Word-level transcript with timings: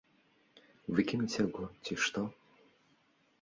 Выкінуць 0.99 1.35
яго, 1.45 1.63
ці 1.85 1.99
што? 2.07 2.25